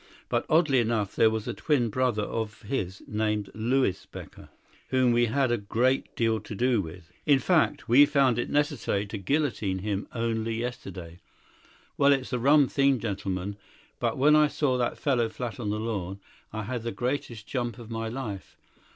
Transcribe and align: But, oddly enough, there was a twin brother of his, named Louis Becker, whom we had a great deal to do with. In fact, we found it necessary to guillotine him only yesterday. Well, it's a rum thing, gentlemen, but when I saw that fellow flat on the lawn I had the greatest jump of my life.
But, 0.29 0.47
oddly 0.49 0.79
enough, 0.79 1.15
there 1.15 1.29
was 1.29 1.47
a 1.47 1.53
twin 1.53 1.89
brother 1.89 2.23
of 2.23 2.63
his, 2.63 3.03
named 3.07 3.51
Louis 3.53 4.07
Becker, 4.11 4.49
whom 4.87 5.11
we 5.11 5.27
had 5.27 5.51
a 5.51 5.59
great 5.59 6.15
deal 6.15 6.39
to 6.39 6.55
do 6.55 6.81
with. 6.81 7.11
In 7.27 7.37
fact, 7.37 7.87
we 7.87 8.07
found 8.07 8.39
it 8.39 8.49
necessary 8.49 9.05
to 9.05 9.19
guillotine 9.19 9.77
him 9.77 10.07
only 10.11 10.55
yesterday. 10.55 11.19
Well, 11.99 12.13
it's 12.13 12.33
a 12.33 12.39
rum 12.39 12.67
thing, 12.67 12.97
gentlemen, 12.99 13.57
but 13.99 14.17
when 14.17 14.35
I 14.35 14.47
saw 14.47 14.75
that 14.79 14.97
fellow 14.97 15.29
flat 15.29 15.59
on 15.59 15.69
the 15.69 15.79
lawn 15.79 16.19
I 16.51 16.63
had 16.63 16.81
the 16.81 16.91
greatest 16.91 17.45
jump 17.45 17.77
of 17.77 17.91
my 17.91 18.07
life. 18.09 18.57